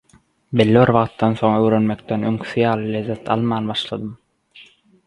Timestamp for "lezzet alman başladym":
2.97-4.19